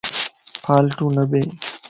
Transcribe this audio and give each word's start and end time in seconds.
فالٽو 0.63 1.05
نه 1.15 1.23
ٻي 1.31 1.41